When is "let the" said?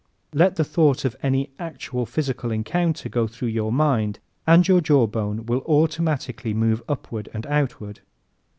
0.33-0.63